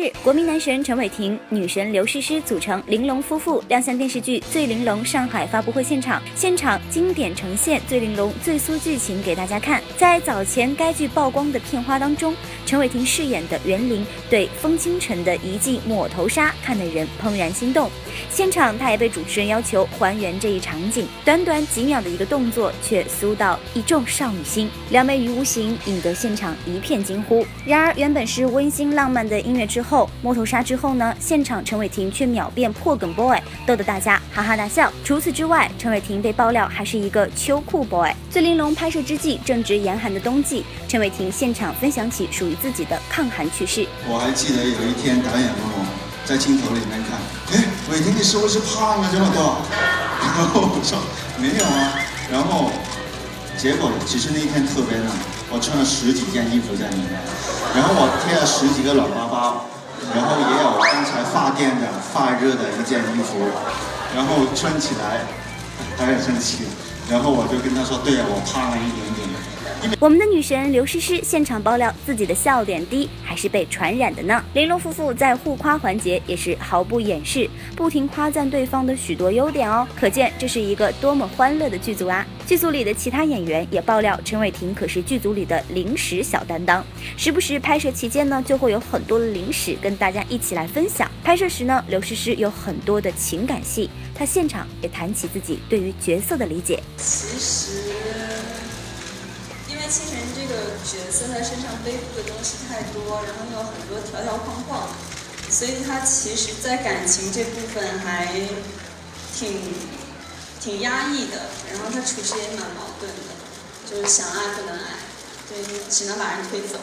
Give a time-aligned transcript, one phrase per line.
[0.00, 9.80] 日，国民男神陈伟霆、女神刘诗诗组成玲珑夫妇亮相电视剧《醉玲珑》上海发布会现场，现场经典呈现醉玲珑最苏剧情给大家看。
[9.96, 12.34] 在早前该剧曝光的片花当中，
[12.66, 17.90] 陈伟霆饰演的袁林对风清晨的一记抹头杀，看得人怦然心动。
[18.30, 27.44] 现场他也被主持人要求还原这一场景，短短几秒的一个动作，却酥到一众少女心，撩妹于无形，引得现场一片惊呼。
[27.66, 34.92] 然而，原本是温馨浪漫的音乐之后，摸头杀之后呢，现场陈伟霆却秒变破梗 boy，逗得大家哈哈大笑。
[35.04, 38.10] 除此之外，陈伟霆被爆料还是一个秋裤 boy。
[38.30, 43.86] 醉玲珑拍摄之际，正值严寒的冬季，陈伟霆现场分享起属于自己的抗寒趣事。
[44.06, 45.86] 我还记得有一天导演问我
[46.24, 47.18] 在镜头里面看，
[47.52, 49.60] 哎，伟霆你是不是胖了这么多？
[50.24, 50.96] 然后我说
[51.36, 52.00] 没有啊，
[52.32, 52.72] 然后
[53.58, 55.06] 结果其实那天特别冷，
[55.52, 57.20] 我穿了十几件衣服在里面，
[57.76, 59.66] 然后我贴了十几个暖包包，
[60.16, 63.44] 然后也有刚才发电的发热的一件衣服，
[64.16, 65.28] 然后穿起来
[65.96, 66.64] 他很生气，
[67.10, 69.28] 然后我就跟他说，对呀，我胖了一点点。
[70.00, 74.42] 我们的女神刘诗诗现场爆料自己的笑点低，还是被传染的呢。
[74.54, 82.26] 玲珑夫妇在互夸环节也是毫不掩饰，不停夸赞对方的许多优点哦，可见这是一个多么欢乐的剧组啊！
[82.46, 86.84] 剧组里的其他演员也爆料，陈伟霆可是剧组里的零食小担当，
[87.16, 91.10] 时不时拍摄期间呢，就会有很多的零食跟大家一起来分享。
[91.22, 96.82] 拍摄时呢，刘诗诗有很多的情感戏，她现场也谈起自己对于角色的理解。
[96.96, 97.83] 其实。
[99.84, 104.88] 因为清晨这个角色，他身上背负的东西太多，然后有很多条条框框，
[105.50, 108.24] 所以他其实，在感情这部分还
[109.36, 109.60] 挺
[110.58, 111.36] 挺压抑的。
[111.70, 113.36] 然后他处事也蛮矛盾的，
[113.84, 114.88] 就是想爱不能爱，
[115.50, 116.78] 对，只能把人推走。